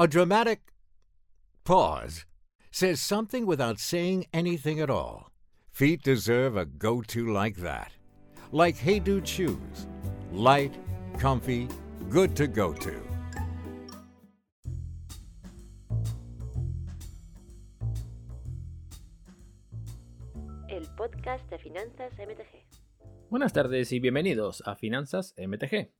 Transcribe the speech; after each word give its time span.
A 0.00 0.06
dramatic 0.06 0.60
pause 1.64 2.24
says 2.70 3.00
something 3.00 3.44
without 3.46 3.80
saying 3.80 4.26
anything 4.32 4.78
at 4.78 4.90
all. 4.90 5.32
Feet 5.72 6.04
deserve 6.04 6.56
a 6.56 6.64
go 6.66 7.02
to 7.02 7.26
like 7.26 7.56
that. 7.56 7.90
Like 8.52 8.76
Hey 8.76 9.00
Dude 9.00 9.26
shoes. 9.26 9.88
Light, 10.30 10.72
comfy, 11.18 11.66
good 12.10 12.36
to 12.36 12.46
go 12.46 12.72
to. 12.74 12.94
El 20.68 20.86
podcast 20.96 21.50
de 21.50 21.58
finanzas 21.58 22.12
MTG. 22.16 22.68
Buenas 23.30 23.52
tardes 23.52 23.90
y 23.90 23.98
bienvenidos 23.98 24.62
a 24.64 24.76
Finanzas 24.76 25.34
MTG. 25.36 25.90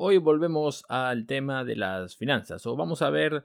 Hoy 0.00 0.18
volvemos 0.18 0.84
al 0.88 1.26
tema 1.26 1.64
de 1.64 1.74
las 1.74 2.14
finanzas, 2.14 2.64
o 2.66 2.76
vamos 2.76 3.02
a 3.02 3.10
ver, 3.10 3.44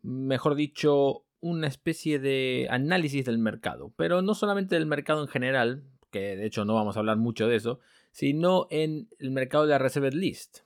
mejor 0.00 0.54
dicho, 0.54 1.24
una 1.40 1.66
especie 1.66 2.20
de 2.20 2.68
análisis 2.70 3.24
del 3.24 3.38
mercado, 3.38 3.92
pero 3.96 4.22
no 4.22 4.34
solamente 4.36 4.76
del 4.76 4.86
mercado 4.86 5.22
en 5.22 5.26
general, 5.26 5.82
que 6.12 6.36
de 6.36 6.46
hecho 6.46 6.64
no 6.64 6.74
vamos 6.74 6.96
a 6.96 7.00
hablar 7.00 7.16
mucho 7.16 7.48
de 7.48 7.56
eso, 7.56 7.80
sino 8.12 8.68
en 8.70 9.08
el 9.18 9.32
mercado 9.32 9.64
de 9.64 9.70
la 9.70 9.78
Reserved 9.78 10.14
List. 10.14 10.58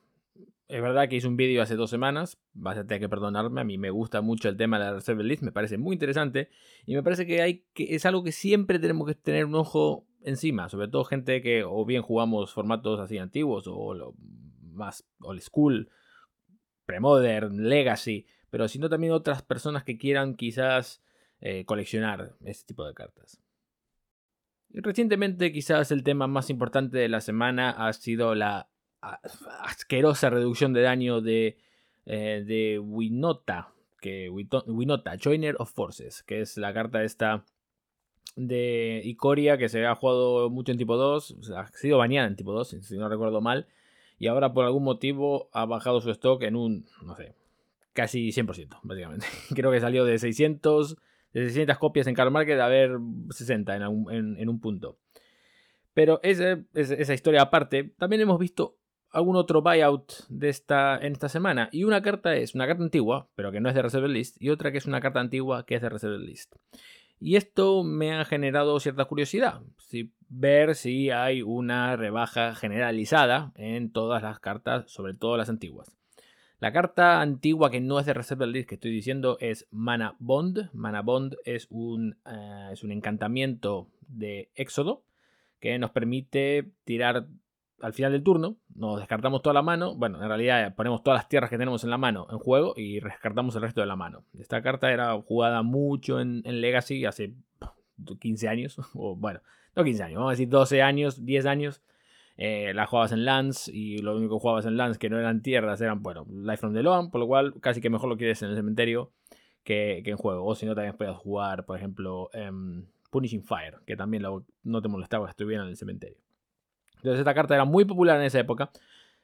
Es 0.69 0.83
verdad 0.83 1.09
que 1.09 1.17
hice 1.17 1.29
un 1.29 1.39
vídeo 1.39 1.63
hace 1.63 1.77
dos 1.77 1.89
semanas, 1.89 2.39
vas 2.53 2.77
a 2.77 2.87
tener 2.87 3.01
que 3.01 3.09
perdonarme, 3.09 3.63
a 3.63 3.65
mí 3.65 3.79
me 3.79 3.89
gusta 3.89 4.21
mucho 4.21 4.51
el 4.51 4.59
tema 4.59 4.79
de 4.79 4.85
la 4.85 4.93
Reserved 4.93 5.25
List, 5.25 5.43
me 5.43 5.51
parece 5.51 5.79
muy 5.79 5.95
interesante 5.95 6.51
y 6.85 6.95
me 6.95 7.03
parece 7.03 7.25
que, 7.25 7.65
que 7.73 7.95
es 7.95 8.05
algo 8.05 8.23
que 8.23 8.33
siempre 8.33 8.79
tenemos 8.79 9.09
que 9.09 9.15
tener 9.15 9.47
un 9.47 9.55
ojo 9.55 10.05
encima, 10.25 10.69
sobre 10.69 10.89
todo 10.89 11.05
gente 11.05 11.41
que 11.41 11.65
o 11.65 11.87
bien 11.87 12.03
jugamos 12.03 12.53
formatos 12.53 13.01
así 13.01 13.17
antiguos 13.17 13.65
o 13.67 13.95
lo, 13.95 14.15
más 14.73 15.05
old 15.21 15.41
school, 15.41 15.91
premodern, 16.87 17.69
legacy, 17.69 18.27
pero 18.51 18.69
sino 18.69 18.89
también 18.89 19.13
otras 19.13 19.43
personas 19.43 19.85
que 19.85 19.97
quieran 19.97 20.35
quizás 20.35 21.03
eh, 21.41 21.65
coleccionar 21.65 22.37
este 22.45 22.67
tipo 22.67 22.87
de 22.87 22.95
cartas. 22.95 23.41
Y 24.71 24.81
recientemente 24.81 25.53
quizás 25.53 25.91
el 25.91 26.03
tema 26.03 26.27
más 26.27 26.51
importante 26.51 26.99
de 26.99 27.09
la 27.09 27.21
semana 27.21 27.71
ha 27.71 27.93
sido 27.93 28.35
la 28.35 28.69
asquerosa 29.01 30.31
reducción 30.31 30.73
de 30.73 30.83
daño 30.83 31.21
de, 31.21 31.59
eh, 32.07 32.79
Winota, 32.79 33.73
que 34.01 34.31
Winota, 34.31 35.17
Joiner 35.23 35.57
of 35.59 35.73
Forces, 35.73 36.23
que 36.23 36.41
es 36.41 36.57
la 36.57 36.73
carta 36.73 37.03
esta 37.03 37.45
de 38.37 39.03
Icoria 39.05 39.59
que 39.59 39.69
se 39.69 39.85
ha 39.85 39.95
jugado 39.95 40.49
mucho 40.49 40.73
en 40.73 40.79
tipo 40.79 40.97
2, 40.97 41.51
ha 41.57 41.67
sido 41.69 41.99
bañada 41.99 42.29
en 42.29 42.37
tipo 42.37 42.53
2, 42.53 42.77
si 42.81 42.97
no 42.97 43.09
recuerdo 43.09 43.41
mal, 43.41 43.67
y 44.23 44.29
ahora 44.29 44.53
por 44.53 44.65
algún 44.65 44.85
motivo 44.85 45.51
ha 45.53 45.67
bajado 45.67 46.01
su 46.01 46.09
stock 46.13 46.45
en 46.45 46.55
un, 46.55 46.87
no 47.05 47.17
sé, 47.17 47.35
casi 47.93 48.29
100%, 48.29 48.79
básicamente. 48.85 49.27
Creo 49.53 49.73
que 49.73 49.81
salió 49.81 50.05
de 50.05 50.17
600, 50.17 50.97
de 51.33 51.45
600 51.47 51.77
copias 51.79 52.07
en 52.07 52.15
Card 52.15 52.31
Market 52.31 52.61
a 52.61 52.69
ver 52.69 52.93
60 53.31 53.75
en, 53.75 54.49
un, 54.49 54.61
punto. 54.61 54.97
Pero 55.93 56.21
esa, 56.23 56.61
esa 56.73 57.15
historia 57.15 57.43
aparte, 57.43 57.95
también 57.99 58.23
hemos 58.23 58.39
visto 58.39 58.77
algún 59.11 59.35
otro 59.35 59.61
buyout 59.61 60.13
de 60.29 60.51
esta, 60.51 61.01
en 61.03 61.15
esta 61.15 61.29
semana. 61.29 61.69
Y 61.73 61.83
una 61.83 62.01
carta 62.01 62.37
es 62.37 62.55
una 62.55 62.69
carta 62.69 62.85
antigua, 62.85 63.29
pero 63.35 63.51
que 63.51 63.59
no 63.59 63.71
es 63.71 63.75
de 63.75 63.83
Reserve 63.83 64.07
List, 64.09 64.37
y 64.39 64.51
otra 64.51 64.71
que 64.71 64.79
es 64.79 64.87
una 64.87 65.01
carta 65.01 65.19
antigua 65.19 65.67
que 65.67 65.75
es 65.75 65.83
de 65.83 65.89
Reserve 65.89 66.21
List. 66.21 66.55
Y 67.25 67.37
esto 67.37 67.85
me 67.85 68.13
ha 68.15 68.25
generado 68.25 68.81
cierta 68.81 69.05
curiosidad. 69.05 69.63
Si, 69.79 70.13
ver 70.29 70.75
si 70.75 71.11
hay 71.11 71.41
una 71.41 71.95
rebaja 71.95 72.57
generalizada 72.57 73.53
en 73.55 73.93
todas 73.93 74.25
las 74.25 74.41
cartas, 74.41 74.91
sobre 74.91 75.15
todo 75.15 75.37
las 75.37 75.49
antiguas. 75.49 75.97
La 76.59 76.73
carta 76.73 77.21
antigua 77.21 77.71
que 77.71 77.81
no 77.81 78.01
es 78.01 78.07
de 78.07 78.15
Reserve 78.15 78.49
List 78.49 78.69
que 78.69 78.75
estoy 78.75 78.91
diciendo 78.91 79.37
es 79.39 79.69
Mana 79.71 80.17
Bond. 80.19 80.71
Mana 80.73 81.03
Bond 81.03 81.37
es 81.45 81.69
un, 81.71 82.17
eh, 82.27 82.71
es 82.73 82.83
un 82.83 82.91
encantamiento 82.91 83.89
de 84.09 84.51
Éxodo 84.57 85.05
que 85.61 85.79
nos 85.79 85.93
permite 85.93 86.73
tirar 86.85 87.29
al 87.83 87.93
final 87.93 88.13
del 88.13 88.23
turno, 88.23 88.57
nos 88.75 89.01
descartamos 89.01 89.43
toda 89.43 89.55
la 89.55 89.63
mano. 89.63 89.97
Bueno, 89.97 90.23
en 90.23 90.29
realidad 90.29 90.75
ponemos 90.77 91.03
todas 91.03 91.19
las 91.19 91.29
tierras 91.29 91.51
que 91.51 91.59
tenemos 91.59 91.83
en 91.83 91.91
la 91.91 91.99
mano 91.99 92.29
en 92.31 92.39
juego 92.39 92.75
y 92.77 93.01
descartamos 93.01 93.57
el 93.57 93.63
resto 93.63 93.81
de 93.81 93.89
la 93.89 93.97
mano. 93.97 94.25
Esta 94.39 94.63
carta 94.63 94.93
era 94.93 95.21
jugada 95.21 95.63
mucho 95.63 96.21
en, 96.21 96.43
Legacy 96.45 97.05
hace 97.05 97.35
15 98.21 98.49
años, 98.49 98.79
o 98.95 99.17
bueno, 99.17 99.41
no 99.75 99.83
15 99.83 100.03
años, 100.05 100.17
vamos 100.17 100.31
a 100.31 100.33
decir 100.33 100.49
12 100.49 100.81
años, 100.81 101.25
10 101.25 101.47
años. 101.47 101.83
Eh, 102.39 102.73
la 102.75 102.87
jugabas 102.87 103.13
en 103.13 103.27
lands 103.27 103.69
y 103.69 103.99
lo 103.99 104.17
único 104.17 104.37
que 104.37 104.41
jugabas 104.41 104.65
en 104.65 104.77
lands 104.77 104.97
que 104.97 105.11
no 105.11 105.19
eran 105.19 105.43
tierras 105.43 105.81
eran, 105.81 106.03
bueno, 106.03 106.25
Life 106.31 106.59
from 106.59 106.73
the 106.73 106.83
Loan, 106.83 107.11
por 107.11 107.21
lo 107.21 107.27
cual 107.27 107.61
casi 107.61 107.81
que 107.81 107.91
mejor 107.91 108.09
lo 108.09 108.17
quieres 108.17 108.41
en 108.43 108.51
el 108.51 108.57
cementerio 108.57 109.13
que, 109.65 110.03
en 110.05 110.17
juego. 110.17 110.47
O 110.47 110.55
si 110.55 110.67
no, 110.67 110.75
también 110.75 110.97
puedes 110.97 111.17
jugar, 111.17 111.67
por 111.67 111.77
ejemplo, 111.77 112.31
Punishing 113.11 113.43
Fire, 113.43 113.81
que 113.87 113.97
también 113.97 114.23
no 114.63 114.83
te 114.83 114.89
molestaba 114.89 115.27
que 115.27 115.31
estuviera 115.31 115.63
en 115.65 115.69
el 115.69 115.77
cementerio. 115.77 116.22
Entonces 117.03 117.19
esta 117.19 117.35
carta 117.35 117.55
era 117.55 117.65
muy 117.65 117.85
popular 117.85 118.17
en 118.19 118.27
esa 118.27 118.39
época. 118.39 118.71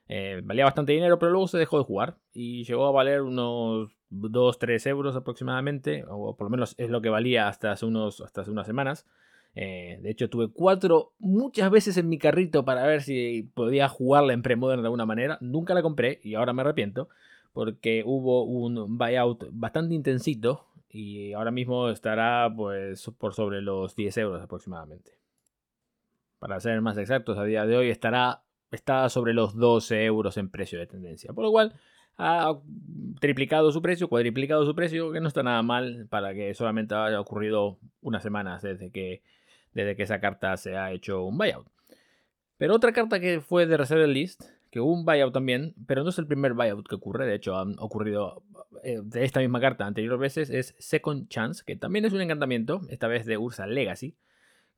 Eh, 0.08 0.40
valía 0.42 0.64
bastante 0.64 0.92
dinero, 0.92 1.18
pero 1.18 1.30
luego 1.30 1.46
se 1.46 1.58
dejó 1.58 1.78
de 1.78 1.84
jugar 1.84 2.16
y 2.32 2.64
llegó 2.64 2.86
a 2.86 2.90
valer 2.90 3.22
unos 3.22 3.90
2-3 4.10 4.84
euros 4.88 5.14
aproximadamente, 5.14 6.04
o 6.08 6.36
por 6.36 6.46
lo 6.46 6.50
menos 6.50 6.74
es 6.78 6.90
lo 6.90 7.00
que 7.00 7.08
valía 7.08 7.46
hasta 7.46 7.70
hace, 7.70 7.86
unos, 7.86 8.20
hasta 8.20 8.40
hace 8.40 8.50
unas 8.50 8.66
semanas. 8.66 9.06
Eh, 9.54 10.00
de 10.02 10.10
hecho, 10.10 10.28
tuve 10.28 10.48
cuatro 10.48 11.12
muchas 11.20 11.70
veces 11.70 11.96
en 11.98 12.08
mi 12.08 12.18
carrito 12.18 12.64
para 12.64 12.84
ver 12.84 13.02
si 13.02 13.50
podía 13.54 13.88
jugarla 13.88 14.32
en 14.32 14.42
Premodern 14.42 14.82
de 14.82 14.86
alguna 14.86 15.06
manera. 15.06 15.38
Nunca 15.40 15.74
la 15.74 15.82
compré 15.82 16.20
y 16.24 16.34
ahora 16.34 16.52
me 16.52 16.62
arrepiento 16.62 17.08
porque 17.52 18.02
hubo 18.04 18.44
un 18.44 18.98
buyout 18.98 19.46
bastante 19.52 19.94
intensito 19.94 20.66
y 20.90 21.32
ahora 21.32 21.50
mismo 21.50 21.90
estará 21.90 22.52
pues 22.54 23.10
por 23.18 23.34
sobre 23.34 23.62
los 23.62 23.94
10 23.94 24.16
euros 24.18 24.42
aproximadamente 24.42 25.17
para 26.38 26.60
ser 26.60 26.80
más 26.80 26.98
exactos, 26.98 27.38
a 27.38 27.44
día 27.44 27.66
de 27.66 27.76
hoy 27.76 27.90
estará 27.90 28.42
está 28.70 29.08
sobre 29.08 29.34
los 29.34 29.56
12 29.56 30.04
euros 30.04 30.36
en 30.36 30.50
precio 30.50 30.78
de 30.78 30.86
tendencia. 30.86 31.32
Por 31.32 31.44
lo 31.44 31.50
cual 31.50 31.72
ha 32.16 32.58
triplicado 33.20 33.70
su 33.72 33.80
precio, 33.80 34.08
cuadriplicado 34.08 34.64
su 34.66 34.74
precio, 34.74 35.12
que 35.12 35.20
no 35.20 35.28
está 35.28 35.42
nada 35.42 35.62
mal 35.62 36.06
para 36.10 36.34
que 36.34 36.52
solamente 36.54 36.94
haya 36.94 37.20
ocurrido 37.20 37.78
unas 38.00 38.22
semanas 38.22 38.62
desde 38.62 38.90
que, 38.90 39.22
desde 39.72 39.96
que 39.96 40.02
esa 40.02 40.20
carta 40.20 40.56
se 40.56 40.76
ha 40.76 40.92
hecho 40.92 41.24
un 41.24 41.38
buyout. 41.38 41.68
Pero 42.56 42.74
otra 42.74 42.92
carta 42.92 43.20
que 43.20 43.40
fue 43.40 43.66
de 43.66 43.76
Reserve 43.76 44.08
List, 44.08 44.42
que 44.70 44.80
hubo 44.80 44.92
un 44.92 45.04
buyout 45.04 45.32
también, 45.32 45.74
pero 45.86 46.02
no 46.02 46.10
es 46.10 46.18
el 46.18 46.26
primer 46.26 46.54
buyout 46.54 46.88
que 46.88 46.96
ocurre, 46.96 47.24
de 47.24 47.36
hecho 47.36 47.56
han 47.56 47.76
ocurrido 47.78 48.42
eh, 48.82 49.00
de 49.02 49.24
esta 49.24 49.40
misma 49.40 49.60
carta 49.60 49.86
anteriores 49.86 50.18
veces, 50.18 50.50
es 50.50 50.74
Second 50.78 51.28
Chance, 51.28 51.62
que 51.64 51.76
también 51.76 52.04
es 52.04 52.12
un 52.12 52.20
encantamiento, 52.20 52.80
esta 52.90 53.06
vez 53.06 53.26
de 53.26 53.38
Ursa 53.38 53.66
Legacy, 53.68 54.16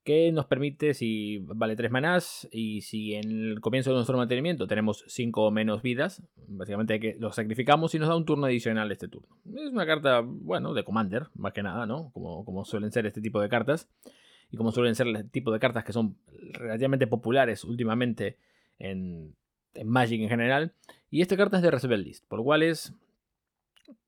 que 0.05 0.33
nos 0.33 0.47
permite, 0.47 0.95
si 0.95 1.39
vale 1.39 1.77
3 1.77 1.91
manás 1.91 2.49
y 2.51 2.81
si 2.81 3.15
en 3.15 3.31
el 3.31 3.61
comienzo 3.61 3.91
de 3.91 3.97
nuestro 3.97 4.17
mantenimiento 4.17 4.67
tenemos 4.67 5.05
5 5.07 5.47
o 5.47 5.51
menos 5.51 5.83
vidas, 5.83 6.23
básicamente 6.49 6.99
que 7.01 7.17
lo 7.19 7.33
sacrificamos 7.33 7.95
y 7.95 7.99
nos 7.99 8.09
da 8.09 8.17
un 8.17 8.25
turno 8.25 8.47
adicional 8.47 8.91
este 8.91 9.09
turno. 9.09 9.29
Es 9.55 9.71
una 9.71 9.87
carta, 9.87 10.23
bueno, 10.25 10.73
de 10.73 10.85
Commander, 10.85 11.29
más 11.35 11.53
que 11.53 11.63
nada, 11.63 11.87
¿no? 11.87 12.11
Como, 12.13 12.45
como 12.45 12.65
suelen 12.65 12.93
ser 12.93 13.07
este 13.07 13.21
tipo 13.21 13.41
de 13.41 13.49
cartas. 13.49 13.89
Y 14.53 14.57
como 14.57 14.73
suelen 14.73 14.95
ser 14.95 15.07
el 15.07 15.31
tipo 15.31 15.53
de 15.53 15.61
cartas 15.61 15.85
que 15.85 15.93
son 15.93 16.17
relativamente 16.53 17.07
populares 17.07 17.65
últimamente 17.65 18.37
en, 18.79 19.37
Magic 19.85 20.21
en 20.21 20.29
general. 20.29 20.73
Y 21.11 21.21
esta 21.21 21.37
carta 21.37 21.59
es 21.59 21.63
de 21.63 21.71
Reserve 21.71 21.99
List, 21.99 22.27
por 22.27 22.41
lo 22.41 22.45
cual 22.45 22.65
es, 22.65 22.93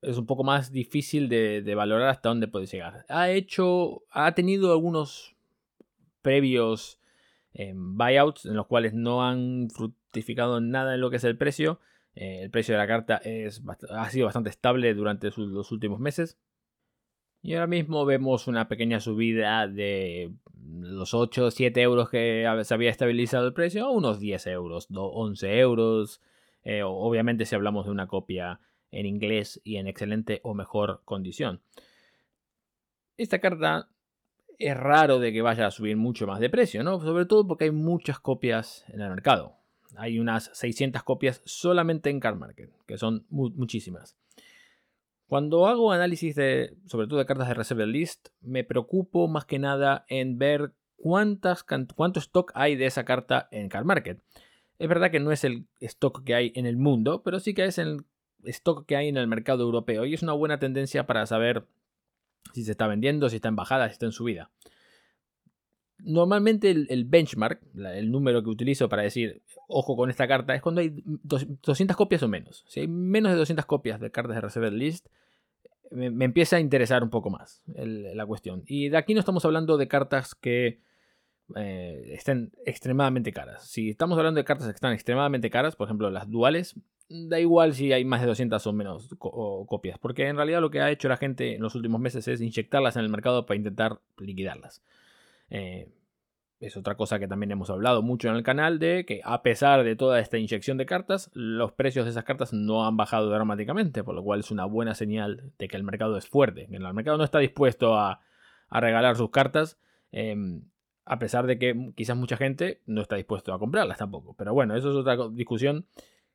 es 0.01 0.17
un 0.17 0.25
poco 0.25 0.43
más 0.43 0.71
difícil 0.71 1.29
de, 1.29 1.61
de 1.61 1.75
valorar 1.75 2.09
hasta 2.09 2.27
dónde 2.27 2.49
puede 2.49 2.65
llegar. 2.65 3.05
Ha 3.07 3.29
hecho, 3.29 4.01
ha 4.09 4.33
tenido 4.33 4.73
algunos 4.73 5.32
previos 6.23 6.99
em, 7.53 7.95
buyouts 7.95 8.47
en 8.47 8.55
los 8.55 8.65
cuales 8.65 8.95
no 8.95 9.23
han 9.23 9.69
fructificado 9.69 10.59
nada 10.59 10.95
en 10.95 11.01
lo 11.01 11.11
que 11.11 11.17
es 11.17 11.23
el 11.23 11.37
precio. 11.37 11.79
Eh, 12.15 12.39
el 12.41 12.49
precio 12.49 12.73
de 12.73 12.79
la 12.79 12.87
carta 12.87 13.17
es, 13.17 13.61
ha 13.91 14.09
sido 14.09 14.25
bastante 14.25 14.49
estable 14.49 14.93
durante 14.95 15.29
los 15.37 15.71
últimos 15.71 15.99
meses. 15.99 16.39
Y 17.43 17.53
ahora 17.53 17.67
mismo 17.67 18.05
vemos 18.05 18.47
una 18.47 18.67
pequeña 18.67 18.99
subida 19.01 19.67
de 19.67 20.33
los 20.79 21.13
8 21.13 21.51
7 21.51 21.81
euros 21.81 22.09
que 22.09 22.47
se 22.63 22.73
había 22.73 22.89
estabilizado 22.89 23.45
el 23.45 23.53
precio 23.53 23.85
a 23.85 23.91
unos 23.91 24.19
10 24.19 24.47
euros, 24.47 24.87
11 24.89 25.59
euros. 25.59 26.21
Eh, 26.63 26.83
obviamente 26.83 27.45
si 27.45 27.53
hablamos 27.53 27.85
de 27.85 27.91
una 27.91 28.07
copia 28.07 28.61
en 28.91 29.05
inglés 29.05 29.59
y 29.65 29.75
en 29.75 29.87
excelente 29.87 30.39
o 30.43 30.53
mejor 30.53 31.01
condición. 31.03 31.61
Esta 33.17 33.39
carta 33.39 33.89
es 34.59 34.77
raro 34.77 35.19
de 35.19 35.31
que 35.33 35.41
vaya 35.41 35.67
a 35.67 35.71
subir 35.71 35.97
mucho 35.97 36.27
más 36.27 36.39
de 36.39 36.49
precio, 36.49 36.83
¿no? 36.83 36.99
Sobre 36.99 37.25
todo 37.25 37.47
porque 37.47 37.65
hay 37.65 37.71
muchas 37.71 38.19
copias 38.19 38.85
en 38.87 39.01
el 39.01 39.09
mercado. 39.09 39.57
Hay 39.95 40.19
unas 40.19 40.49
600 40.53 41.03
copias 41.03 41.41
solamente 41.45 42.09
en 42.09 42.19
Card 42.19 42.37
Market, 42.37 42.71
que 42.87 42.97
son 42.97 43.25
muchísimas. 43.29 44.17
Cuando 45.27 45.67
hago 45.67 45.91
análisis 45.91 46.35
de, 46.35 46.75
sobre 46.85 47.07
todo 47.07 47.19
de 47.19 47.25
cartas 47.25 47.47
de 47.47 47.53
Reserve 47.53 47.87
List, 47.87 48.29
me 48.41 48.63
preocupo 48.63 49.27
más 49.27 49.45
que 49.45 49.59
nada 49.59 50.05
en 50.07 50.37
ver 50.37 50.73
cuántas, 50.95 51.63
cuánto 51.95 52.19
stock 52.19 52.51
hay 52.55 52.75
de 52.75 52.85
esa 52.85 53.03
carta 53.03 53.47
en 53.51 53.69
Card 53.69 53.85
Market. 53.85 54.21
Es 54.79 54.89
verdad 54.89 55.11
que 55.11 55.19
no 55.19 55.31
es 55.31 55.43
el 55.43 55.67
stock 55.79 56.23
que 56.23 56.35
hay 56.35 56.51
en 56.55 56.65
el 56.65 56.77
mundo, 56.77 57.23
pero 57.23 57.39
sí 57.39 57.53
que 57.53 57.65
es 57.65 57.77
en 57.77 58.05
stock 58.45 58.85
que 58.85 58.95
hay 58.95 59.07
en 59.07 59.17
el 59.17 59.27
mercado 59.27 59.63
europeo 59.63 60.05
y 60.05 60.13
es 60.13 60.23
una 60.23 60.33
buena 60.33 60.59
tendencia 60.59 61.05
para 61.05 61.25
saber 61.25 61.65
si 62.53 62.63
se 62.63 62.71
está 62.71 62.87
vendiendo, 62.87 63.29
si 63.29 63.37
está 63.37 63.49
en 63.49 63.55
bajada, 63.55 63.87
si 63.87 63.93
está 63.93 64.05
en 64.05 64.11
subida. 64.11 64.51
Normalmente 65.99 66.69
el, 66.71 67.05
benchmark, 67.05 67.61
el 67.75 68.11
número 68.11 68.43
que 68.43 68.49
utilizo 68.49 68.89
para 68.89 69.03
decir, 69.03 69.41
ojo 69.67 69.95
con 69.95 70.09
esta 70.09 70.27
carta, 70.27 70.53
es 70.53 70.61
cuando 70.61 70.81
hay 70.81 71.01
200 71.05 71.95
copias 71.95 72.23
o 72.23 72.27
menos. 72.27 72.65
Si 72.67 72.81
hay 72.81 72.87
menos 72.87 73.31
de 73.31 73.37
200 73.37 73.65
copias 73.65 74.01
de 74.01 74.11
cartas 74.11 74.35
de 74.35 74.41
Reserved 74.41 74.73
List, 74.73 75.07
me, 75.91 76.25
empieza 76.25 76.57
a 76.57 76.59
interesar 76.59 77.03
un 77.03 77.09
poco 77.09 77.29
más 77.29 77.61
la 77.67 78.25
cuestión. 78.25 78.63
Y 78.65 78.89
de 78.89 78.97
aquí 78.97 79.13
no 79.13 79.19
estamos 79.19 79.45
hablando 79.45 79.77
de 79.77 79.87
cartas 79.87 80.35
que 80.35 80.81
eh, 81.55 82.11
estén 82.13 82.51
extremadamente 82.65 83.31
caras. 83.31 83.67
Si 83.67 83.89
estamos 83.89 84.17
hablando 84.17 84.39
de 84.39 84.45
cartas 84.45 84.67
que 84.67 84.75
están 84.75 84.93
extremadamente 84.93 85.49
caras, 85.49 85.75
por 85.75 85.87
ejemplo 85.87 86.09
las 86.09 86.29
duales, 86.29 86.75
da 87.09 87.39
igual 87.39 87.73
si 87.73 87.93
hay 87.93 88.05
más 88.05 88.21
de 88.21 88.27
200 88.27 88.65
o 88.65 88.73
menos 88.73 89.09
copias, 89.17 89.99
porque 89.99 90.27
en 90.27 90.35
realidad 90.35 90.61
lo 90.61 90.71
que 90.71 90.81
ha 90.81 90.91
hecho 90.91 91.09
la 91.09 91.17
gente 91.17 91.55
en 91.55 91.61
los 91.61 91.75
últimos 91.75 92.01
meses 92.01 92.27
es 92.27 92.41
inyectarlas 92.41 92.95
en 92.95 93.03
el 93.03 93.09
mercado 93.09 93.45
para 93.45 93.57
intentar 93.57 93.99
liquidarlas. 94.17 94.83
Eh, 95.49 95.89
es 96.59 96.77
otra 96.77 96.95
cosa 96.95 97.19
que 97.19 97.27
también 97.27 97.51
hemos 97.51 97.69
hablado 97.69 98.01
mucho 98.01 98.29
en 98.29 98.35
el 98.35 98.43
canal 98.43 98.79
de 98.79 99.05
que 99.05 99.19
a 99.25 99.43
pesar 99.43 99.83
de 99.83 99.97
toda 99.97 100.19
esta 100.21 100.37
inyección 100.37 100.77
de 100.77 100.85
cartas, 100.85 101.29
los 101.33 101.73
precios 101.73 102.05
de 102.05 102.11
esas 102.11 102.23
cartas 102.23 102.53
no 102.53 102.87
han 102.87 102.95
bajado 102.95 103.29
dramáticamente, 103.29 104.03
por 104.03 104.15
lo 104.15 104.23
cual 104.23 104.39
es 104.39 104.49
una 104.49 104.63
buena 104.63 104.95
señal 104.95 105.51
de 105.59 105.67
que 105.67 105.75
el 105.75 105.83
mercado 105.83 106.15
es 106.15 106.25
fuerte, 106.25 106.67
que 106.67 106.77
el 106.77 106.93
mercado 106.93 107.17
no 107.17 107.25
está 107.25 107.39
dispuesto 107.39 107.97
a, 107.97 108.21
regalar 108.71 109.15
sus 109.17 109.29
cartas, 109.29 109.77
em, 110.11 110.63
a 111.05 111.19
pesar 111.19 111.47
de 111.47 111.59
que 111.59 111.91
quizás 111.95 112.15
mucha 112.15 112.37
gente 112.37 112.81
no 112.85 113.01
está 113.01 113.15
dispuesto 113.15 113.53
a 113.53 113.59
comprarlas 113.59 113.97
tampoco. 113.97 114.35
Pero 114.35 114.53
bueno, 114.53 114.75
eso 114.75 114.89
es 114.89 114.95
otra 114.95 115.17
discusión 115.29 115.85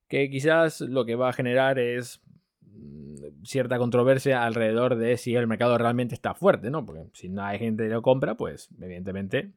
que 0.08 0.30
quizás 0.30 0.80
lo 0.80 1.04
que 1.04 1.14
va 1.14 1.28
a 1.30 1.32
generar 1.32 1.78
es 1.78 2.20
mm, 2.62 3.44
cierta 3.44 3.78
controversia 3.78 4.44
alrededor 4.44 4.96
de 4.96 5.16
si 5.16 5.34
el 5.34 5.46
mercado 5.46 5.78
realmente 5.78 6.14
está 6.14 6.34
fuerte, 6.34 6.70
¿no? 6.70 6.84
Porque 6.84 7.04
si 7.12 7.28
no 7.28 7.44
hay 7.44 7.58
gente 7.58 7.84
que 7.84 7.90
lo 7.90 8.02
compra, 8.02 8.36
pues 8.36 8.68
evidentemente 8.80 9.50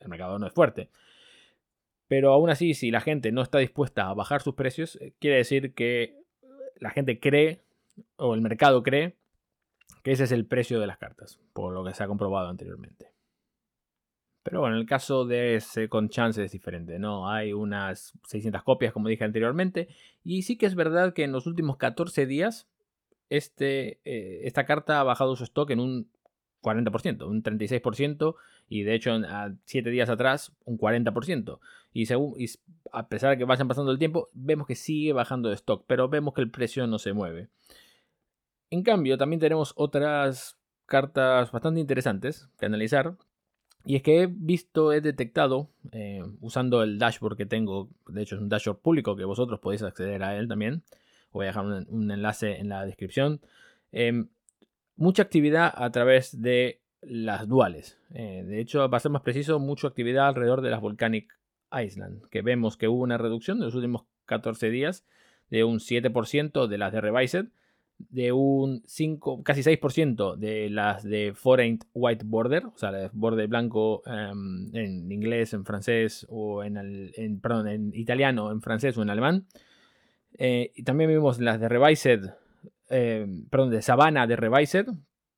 el 0.00 0.08
mercado 0.08 0.38
no 0.38 0.46
es 0.46 0.52
fuerte. 0.52 0.90
Pero 2.08 2.32
aún 2.32 2.50
así, 2.50 2.74
si 2.74 2.90
la 2.90 3.00
gente 3.00 3.32
no 3.32 3.42
está 3.42 3.58
dispuesta 3.58 4.08
a 4.08 4.14
bajar 4.14 4.42
sus 4.42 4.54
precios, 4.54 4.96
eh, 4.96 5.14
quiere 5.18 5.38
decir 5.38 5.72
que 5.72 6.22
la 6.78 6.90
gente 6.90 7.20
cree, 7.20 7.62
o 8.16 8.34
el 8.34 8.40
mercado 8.40 8.82
cree, 8.82 9.14
que 10.02 10.12
ese 10.12 10.24
es 10.24 10.32
el 10.32 10.44
precio 10.44 10.80
de 10.80 10.86
las 10.86 10.98
cartas, 10.98 11.40
por 11.52 11.72
lo 11.72 11.84
que 11.84 11.94
se 11.94 12.02
ha 12.02 12.08
comprobado 12.08 12.48
anteriormente. 12.48 13.12
Pero 14.42 14.60
bueno, 14.60 14.74
en 14.74 14.80
el 14.80 14.86
caso 14.86 15.24
de 15.24 15.56
ese 15.56 15.88
con 15.88 16.08
chance 16.08 16.42
es 16.44 16.52
diferente, 16.52 16.98
¿no? 16.98 17.28
Hay 17.28 17.52
unas 17.52 18.12
600 18.26 18.62
copias, 18.62 18.92
como 18.92 19.08
dije 19.08 19.24
anteriormente, 19.24 19.88
y 20.24 20.42
sí 20.42 20.56
que 20.56 20.66
es 20.66 20.74
verdad 20.74 21.12
que 21.14 21.24
en 21.24 21.32
los 21.32 21.46
últimos 21.46 21.76
14 21.76 22.26
días 22.26 22.66
este, 23.30 24.00
eh, 24.04 24.40
esta 24.44 24.66
carta 24.66 25.00
ha 25.00 25.04
bajado 25.04 25.36
su 25.36 25.44
stock 25.44 25.70
en 25.70 25.80
un 25.80 26.10
40%, 26.62 27.26
un 27.26 27.42
36%, 27.42 28.34
y 28.68 28.82
de 28.82 28.94
hecho 28.94 29.12
a 29.12 29.52
7 29.64 29.90
días 29.90 30.08
atrás 30.08 30.52
un 30.64 30.78
40%. 30.78 31.58
Y, 31.92 32.06
según, 32.06 32.34
y 32.40 32.46
a 32.92 33.08
pesar 33.08 33.30
de 33.30 33.38
que 33.38 33.44
vayan 33.44 33.68
pasando 33.68 33.92
el 33.92 33.98
tiempo, 33.98 34.28
vemos 34.32 34.66
que 34.66 34.74
sigue 34.74 35.12
bajando 35.12 35.48
de 35.48 35.54
stock, 35.56 35.84
pero 35.86 36.08
vemos 36.08 36.34
que 36.34 36.40
el 36.40 36.50
precio 36.50 36.86
no 36.86 36.98
se 36.98 37.12
mueve. 37.12 37.48
En 38.70 38.82
cambio, 38.82 39.18
también 39.18 39.40
tenemos 39.40 39.74
otras 39.76 40.56
cartas 40.86 41.52
bastante 41.52 41.80
interesantes 41.80 42.48
que 42.58 42.66
analizar. 42.66 43.16
Y 43.84 43.96
es 43.96 44.02
que 44.02 44.22
he 44.22 44.26
visto, 44.26 44.92
he 44.92 45.00
detectado, 45.00 45.68
eh, 45.90 46.22
usando 46.40 46.82
el 46.82 46.98
dashboard 46.98 47.36
que 47.36 47.46
tengo, 47.46 47.88
de 48.06 48.22
hecho 48.22 48.36
es 48.36 48.40
un 48.40 48.48
dashboard 48.48 48.78
público 48.78 49.16
que 49.16 49.24
vosotros 49.24 49.58
podéis 49.60 49.82
acceder 49.82 50.22
a 50.22 50.36
él 50.36 50.48
también. 50.48 50.82
Voy 51.32 51.44
a 51.44 51.48
dejar 51.48 51.64
un, 51.64 52.10
enlace 52.10 52.58
en 52.58 52.68
la 52.68 52.84
descripción. 52.84 53.40
Em, 53.90 54.28
mucha 54.96 55.22
actividad 55.22 55.72
a 55.74 55.90
través 55.90 56.40
de 56.40 56.80
las 57.00 57.48
duales. 57.48 57.98
Eh, 58.14 58.44
de 58.46 58.60
hecho, 58.60 58.88
para 58.88 59.00
ser 59.00 59.10
más 59.10 59.22
preciso, 59.22 59.58
mucha 59.58 59.88
actividad 59.88 60.28
alrededor 60.28 60.60
de 60.60 60.70
las 60.70 60.80
Volcanic 60.80 61.36
Island, 61.72 62.28
que 62.28 62.42
vemos 62.42 62.76
que 62.76 62.88
hubo 62.88 63.02
una 63.02 63.18
reducción 63.18 63.58
de 63.58 63.64
los 63.64 63.74
últimos 63.74 64.04
14 64.26 64.70
días 64.70 65.04
de 65.50 65.64
un 65.64 65.80
7% 65.80 66.66
de 66.66 66.78
las 66.78 66.92
de 66.92 67.00
Revised, 67.00 67.46
de 68.10 68.32
un 68.32 68.82
5, 68.86 69.42
casi 69.42 69.62
6% 69.62 70.36
de 70.36 70.70
las 70.70 71.02
de 71.02 71.32
Foreign 71.34 71.78
White 71.94 72.24
Border, 72.26 72.66
o 72.66 72.76
sea, 72.76 72.92
de 72.92 73.10
borde 73.12 73.46
blanco 73.46 74.02
em, 74.06 74.74
en 74.74 75.10
inglés, 75.10 75.52
en 75.52 75.64
francés 75.64 76.26
o 76.28 76.62
en, 76.64 76.76
el, 76.76 77.38
perdón, 77.42 77.68
en 77.68 77.94
italiano, 77.94 78.50
en 78.50 78.60
francés 78.60 78.96
o 78.98 79.02
en 79.02 79.10
alemán. 79.10 79.46
Eh, 80.38 80.72
y 80.74 80.82
también 80.82 81.10
vimos 81.10 81.40
las 81.40 81.60
de 81.60 81.68
Revised 81.68 82.32
eh, 82.94 83.26
perdón, 83.48 83.70
de 83.70 83.80
Sabana 83.80 84.26
de 84.26 84.36
Revised, 84.36 84.86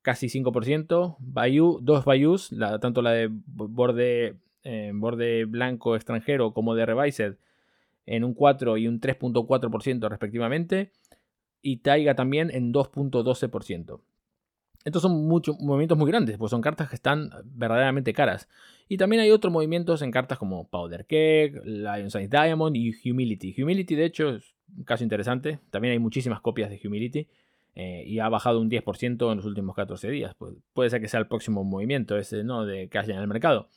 casi 0.01 0.27
5%. 0.27 1.15
Bayou, 1.19 1.79
dos 1.81 2.03
Bayous, 2.03 2.53
tanto 2.81 3.01
la 3.01 3.11
de 3.11 3.29
borde, 3.31 4.35
eh, 4.63 4.91
borde 4.93 5.45
blanco 5.45 5.95
extranjero 5.95 6.53
como 6.53 6.75
de 6.75 6.85
Revised, 6.85 7.37
en 8.05 8.25
un 8.25 8.33
4 8.33 8.75
y 8.75 8.89
un 8.89 8.99
3.4% 8.99 10.09
respectivamente. 10.09 10.91
Y 11.65 11.77
Taiga 11.77 12.13
también 12.13 12.51
en 12.53 12.71
2.12%. 12.71 13.99
Estos 14.83 15.01
son 15.01 15.27
muchos 15.27 15.59
movimientos 15.59 15.97
muy 15.97 16.07
grandes, 16.11 16.37
pues 16.37 16.51
son 16.51 16.61
cartas 16.61 16.89
que 16.89 16.95
están 16.95 17.31
verdaderamente 17.43 18.13
caras. 18.13 18.47
Y 18.87 18.97
también 18.97 19.23
hay 19.23 19.31
otros 19.31 19.51
movimientos 19.51 20.03
en 20.03 20.11
cartas 20.11 20.37
como 20.37 20.67
Powder 20.69 21.07
Keg, 21.07 21.65
Lion 21.65 22.11
Size 22.11 22.27
Diamond 22.27 22.75
y 22.75 22.93
Humility. 23.09 23.59
Humility, 23.59 23.95
de 23.95 24.05
hecho, 24.05 24.35
es 24.35 24.53
un 24.77 24.83
caso 24.83 25.03
interesante. 25.03 25.59
También 25.71 25.93
hay 25.93 25.99
muchísimas 25.99 26.39
copias 26.39 26.69
de 26.69 26.79
Humility. 26.85 27.27
Eh, 27.73 28.03
y 28.05 28.19
ha 28.19 28.29
bajado 28.29 28.61
un 28.61 28.69
10% 28.69 29.31
en 29.31 29.37
los 29.37 29.45
últimos 29.47 29.75
14 29.75 30.11
días. 30.11 30.35
Pues 30.35 30.53
puede 30.73 30.91
ser 30.91 31.01
que 31.01 31.07
sea 31.07 31.19
el 31.19 31.27
próximo 31.27 31.63
movimiento 31.63 32.15
ese, 32.15 32.43
¿no? 32.43 32.63
De 32.63 32.87
que 32.87 32.99
haya 32.99 33.15
en 33.15 33.21
el 33.21 33.27
mercado. 33.27 33.69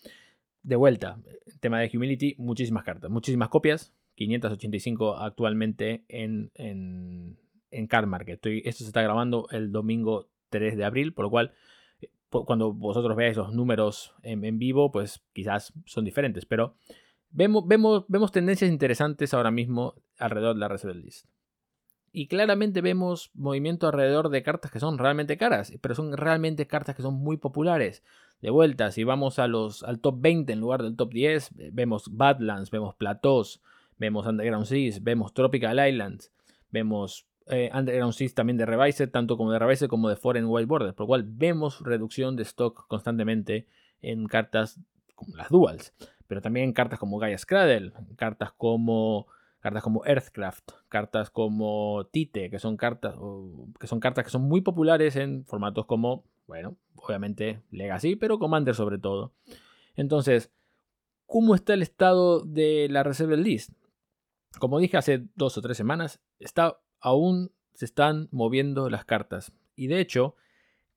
De 0.63 0.77
vuelta, 0.77 1.19
tema 1.61 1.81
de 1.81 1.91
Humility, 1.91 2.35
muchísimas 2.37 2.85
cartas, 2.85 3.11
muchísimas 3.11 3.49
copias, 3.49 3.95
585 4.19 5.17
actualmente 5.17 6.05
en, 6.09 6.51
en, 6.55 7.39
en 7.71 7.87
Card 7.87 8.07
Market. 8.07 8.41
esto 8.45 8.85
se 8.85 8.89
está 8.89 9.03
grabando 9.03 9.49
el 9.51 9.73
domingo 9.73 10.29
3 10.51 10.77
de 10.77 10.85
abril, 10.85 11.13
por 11.13 11.25
lo 11.25 11.31
cual 11.31 11.53
eh, 12.01 12.09
cuando 12.31 12.73
vosotros 12.73 13.17
veáis 13.17 13.37
los 13.37 13.53
números 13.53 14.15
en, 14.23 14.59
vivo, 14.59 14.91
pues 14.91 15.23
quizás 15.33 15.73
son 15.85 16.05
diferentes, 16.05 16.47
pero 16.47 16.75
vemos, 17.31 17.67
vemos, 17.67 18.05
vemos 18.09 18.33
tendencias 18.33 18.71
interesantes 18.71 19.35
ahora 19.35 19.51
mismo 19.51 19.95
alrededor 20.19 20.55
de 20.55 20.61
la 20.61 20.69
Reserve 20.69 20.95
List. 20.95 21.27
Y 22.11 22.27
claramente 22.27 22.81
vemos 22.81 23.31
movimiento 23.35 23.87
alrededor 23.87 24.31
de 24.31 24.43
cartas 24.43 24.71
que 24.71 24.81
son 24.81 24.99
realmente 24.99 25.37
caras, 25.37 25.73
pero 25.81 25.95
son 25.95 26.17
realmente 26.17 26.67
cartas 26.67 26.97
que 26.97 27.03
son 27.03 27.15
muy 27.15 27.37
populares. 27.37 28.03
De 28.41 28.51
vuelta, 28.51 28.91
si 28.93 29.05
vamos 29.05 29.39
a 29.39 29.47
los, 29.47 29.83
al 29.83 30.01
top 30.01 30.17
20 30.21 30.53
en 30.53 30.61
lugar 30.61 30.83
del 30.83 30.97
top 30.97 31.13
10, 31.13 31.51
vemos 31.73 32.17
Badlands, 32.17 32.71
vemos 32.71 32.95
Plateaus, 32.95 33.63
vemos 33.99 34.27
Underground 34.27 34.65
Seas, 34.65 35.03
vemos 35.03 35.35
Tropical 35.35 35.87
Islands, 35.87 36.33
vemos 36.71 37.28
eh, 37.51 37.71
Underground 37.75 38.13
Seas 38.13 38.35
también 38.35 38.57
de 38.57 38.67
Revised, 38.67 39.11
tanto 39.11 39.37
como 39.37 39.53
de 39.53 39.59
Revised 39.59 39.89
como 39.89 40.09
de 40.09 40.17
Foreign 40.17 40.47
White 40.49 40.67
Border, 40.67 40.95
por 40.95 41.05
lo 41.05 41.09
cual 41.09 41.25
vemos 41.27 41.81
reducción 41.81 42.37
de 42.37 42.43
stock 42.43 42.87
constantemente 42.89 43.67
en 44.01 44.27
cartas 44.27 44.81
como 45.15 45.37
las 45.37 45.49
Duals, 45.49 45.93
pero 46.27 46.41
también 46.41 46.73
cartas 46.73 46.99
como 46.99 47.19
Gaia 47.19 47.37
Cradle, 47.47 47.93
cartas 48.17 48.53
como 48.53 49.27
cartas 49.61 49.83
como 49.83 50.05
Earthcraft, 50.07 50.71
cartas 50.89 51.31
como 51.31 52.07
Tite, 52.13 52.51
que 52.51 52.59
son 52.59 52.77
cartas, 52.77 53.17
que 53.79 53.87
son 53.87 54.01
cartas 54.01 54.25
que 54.25 54.31
son 54.31 54.43
muy 54.43 54.61
populares 54.61 55.17
en 55.17 55.45
formatos 55.45 55.87
como, 55.87 56.25
bueno, 56.47 56.77
obviamente 56.95 57.63
Legacy, 57.71 58.17
pero 58.17 58.39
Commander 58.39 58.75
sobre 58.75 58.99
todo. 58.99 59.33
Entonces, 59.97 60.53
¿cómo 61.27 61.55
está 61.55 61.75
el 61.75 61.83
estado 61.83 62.41
de 62.45 62.89
la 62.89 63.03
Reserve 63.03 63.37
List? 63.37 63.73
Como 64.59 64.79
dije 64.79 64.97
hace 64.97 65.25
dos 65.35 65.59
o 65.59 65.63
tres 65.63 65.77
semanas, 65.77 66.21
está, 66.39 66.79
aún 67.01 67.51
se 67.75 67.85
están 67.85 68.29
moviendo 68.31 68.91
las 68.91 69.05
cartas. 69.05 69.53
Y 69.77 69.87
de 69.87 70.01
hecho, 70.01 70.35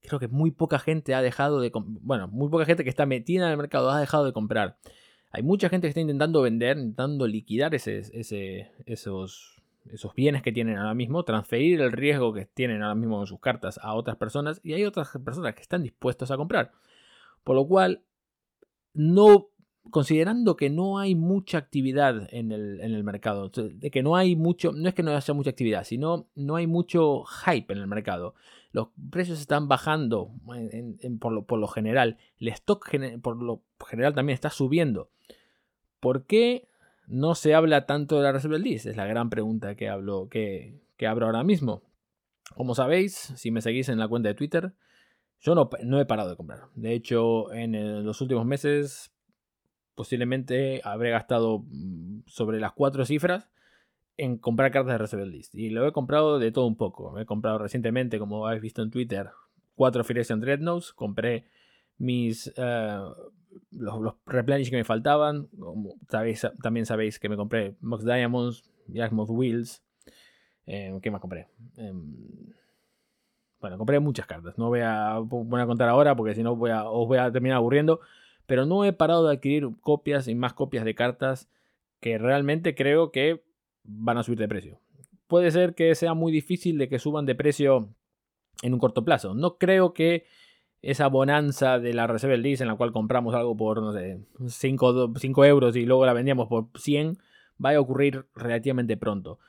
creo 0.02 0.20
que 0.20 0.28
muy 0.28 0.52
poca 0.52 0.80
gente 0.80 1.14
ha 1.14 1.22
dejado 1.22 1.62
de... 1.62 1.72
Bueno, 1.74 2.28
muy 2.28 2.50
poca 2.50 2.66
gente 2.66 2.84
que 2.84 2.90
está 2.90 3.06
metida 3.06 3.46
en 3.46 3.52
el 3.52 3.58
mercado 3.58 3.90
ha 3.92 4.00
dejado 4.00 4.26
de 4.26 4.34
comprar. 4.34 4.78
Hay 5.32 5.44
mucha 5.44 5.70
gente 5.70 5.88
que 5.88 5.90
está 5.90 6.02
intentando 6.02 6.42
vender, 6.42 6.78
intentando 6.78 7.26
liquidar 7.28 7.74
ese, 7.74 8.02
esos, 8.86 9.62
esos 9.86 10.14
bienes 10.14 10.42
que 10.42 10.52
tienen 10.52 10.78
ahora 10.78 10.94
mismo, 10.94 11.24
transferir 11.24 11.80
el 11.82 11.92
riesgo 11.92 12.34
que 12.34 12.46
tienen 12.46 12.82
ahora 12.82 12.96
mismo 12.96 13.22
en 13.22 13.28
sus 13.28 13.40
cartas 13.40 13.80
a 13.82 13.94
otras 13.94 14.18
personas 14.18 14.60
y 14.64 14.74
hay 14.74 14.84
otras 14.84 15.10
personas 15.24 15.56
que 15.56 15.62
están 15.62 15.84
dispuestas 15.84 16.32
a 16.32 16.38
comprar. 16.38 16.72
Por 17.44 17.56
lo 17.56 17.66
cual, 17.66 18.04
no 18.94 19.51
considerando 19.90 20.56
que 20.56 20.70
no 20.70 21.00
hay 21.00 21.16
mucha 21.16 21.58
actividad 21.58 22.28
en 22.32 22.52
el, 22.52 22.80
en 22.82 22.94
el, 22.94 23.04
mercado, 23.04 23.50
de 23.50 23.92
que 23.92 24.04
no 24.04 24.16
hay 24.16 24.36
mucho, 24.36 24.72
no 24.74 24.88
es 24.88 24.94
que 24.94 25.04
no 25.04 25.16
haya 25.16 25.34
mucha 25.34 25.50
actividad, 25.50 25.84
sino 25.84 26.28
no 26.36 26.56
hay 26.56 26.68
mucho 26.68 27.24
hype 27.24 27.74
en 27.74 27.80
el 27.80 27.88
mercado. 27.88 28.36
Los 28.72 28.90
precios 29.10 29.40
están 29.40 29.68
bajando 29.68 30.32
por, 31.20 31.34
lo, 31.34 31.46
por, 31.46 31.60
lo, 31.60 31.68
general, 31.68 32.18
el 32.40 32.50
stock 32.50 32.90
por 33.22 33.42
lo 33.42 33.64
general 33.86 34.14
también 34.14 34.36
está 34.36 34.50
subiendo. 34.50 35.10
¿Por 36.00 36.26
qué 36.26 36.68
no 37.08 37.36
se 37.36 37.54
habla 37.54 37.86
tanto 37.86 38.18
de 38.18 38.24
la 38.24 38.32
Reserve 38.32 38.60
List? 38.60 38.86
Es 38.86 38.96
la 38.96 39.08
gran 39.08 39.30
pregunta 39.30 39.76
que 39.76 39.90
hablo, 39.90 40.30
que, 40.30 40.80
que 40.96 41.08
abro 41.08 41.26
ahora 41.26 41.44
mismo. 41.44 41.84
Como 42.56 42.76
sabéis, 42.76 43.34
si 43.36 43.52
me 43.52 43.62
seguís 43.62 43.90
en 43.90 44.00
la 44.00 44.08
cuenta 44.08 44.30
de 44.30 44.36
Twitter, 44.36 44.74
yo 45.42 45.56
no, 45.56 45.70
no 45.84 46.00
he 46.00 46.06
parado 46.06 46.30
de 46.30 46.38
comprar. 46.38 46.70
De 46.76 46.94
hecho, 46.94 47.52
en 47.52 48.06
los 48.06 48.22
últimos 48.22 48.46
meses 48.46 49.12
posiblemente 49.96 50.82
habré 50.84 51.12
gastado 51.12 51.60
mm, 51.68 52.22
sobre 52.28 52.60
las 52.60 52.74
cuatro 52.74 53.06
cifras 53.06 53.50
en 54.18 54.38
comprar 54.38 54.72
cartas 54.72 54.94
de 54.94 54.98
Reserve 54.98 55.26
List. 55.26 55.56
Y 55.56 55.70
lo 55.70 55.88
he 55.88 55.92
comprado 55.92 56.40
de 56.40 56.52
todo 56.52 56.68
un 56.68 56.76
poco. 56.76 57.18
He 57.20 57.26
comprado 57.26 57.58
recientemente, 57.58 58.20
como 58.20 58.48
habéis 58.48 58.62
visto 58.62 58.82
en 58.82 58.92
Twitter, 58.92 59.30
cuatro 59.76 60.04
Federation 60.04 60.40
Dreadnoughts. 60.40 60.94
Compré 60.94 61.46
mis 61.98 62.52
eh, 62.56 63.00
los, 63.72 64.02
los 64.02 64.14
replenish 64.26 64.70
que 64.70 64.78
me 64.78 64.84
faltaban. 64.84 65.50
también 66.62 66.86
sabéis 66.86 67.20
que 67.20 67.30
me 67.30 67.38
compré 67.38 67.76
Mox 67.82 68.04
Diamonds, 68.06 68.64
Mox 69.12 69.30
Wheels. 69.30 69.84
Eh, 70.66 70.98
¿Qué 71.02 71.12
más 71.12 71.22
compré? 71.22 71.48
Em, 71.78 72.16
bueno, 73.60 73.78
compré 73.78 74.00
muchas 74.00 74.26
cartas. 74.26 74.58
No 74.58 74.70
voy 74.70 74.82
a, 74.82 75.20
voy 75.20 75.62
a 75.62 75.66
contar 75.66 75.90
ahora 75.90 76.16
porque 76.16 76.36
si 76.36 76.44
no 76.44 76.56
voy 76.56 76.72
a, 76.72 76.90
os 76.90 77.08
voy 77.08 77.18
a 77.18 77.32
terminar 77.32 77.58
aburriendo. 77.58 78.00
Pero 78.46 78.66
no 78.66 78.86
he 78.86 78.94
parado 78.94 79.28
de 79.28 79.36
adquirir 79.36 79.70
copias 79.82 80.28
y 80.28 80.36
más 80.36 80.54
copias 80.54 80.86
de 80.86 80.96
cartas 80.96 81.50
que 82.00 82.18
realmente 82.18 82.76
creo 82.76 83.12
que 83.12 83.44
van 83.84 84.18
a 84.18 84.24
subir 84.24 84.40
de 84.40 84.48
precio. 84.48 84.80
Puede 85.28 85.52
ser 85.52 85.76
que 85.76 85.96
sea 85.96 86.14
muy 86.14 86.32
difícil 86.32 86.78
de 86.78 86.90
que 86.90 87.00
suban 87.00 87.26
de 87.26 87.36
precio 87.36 87.90
en 88.62 88.74
un 88.74 88.80
corto 88.80 89.06
plazo. 89.06 89.34
No 89.34 89.58
creo 89.58 89.94
que 89.94 90.26
esa 90.82 91.08
bonanza 91.08 91.80
de 91.80 91.94
la 91.94 92.08
Reserve 92.08 92.38
List 92.38 92.62
en 92.62 92.68
la 92.68 92.76
cual 92.76 92.92
compramos 92.92 93.36
algo 93.36 93.56
por, 93.56 93.82
no 93.82 93.94
sé, 93.94 94.20
5, 94.48 95.46
euros 95.46 95.76
y 95.76 95.86
luego 95.86 96.06
la 96.06 96.14
vendíamos 96.14 96.48
por 96.48 96.68
100, 96.76 97.18
vaya 97.58 97.78
a 97.78 97.82
ocurrir 97.82 98.26
relativamente 98.36 98.98
pronto. 98.98 99.40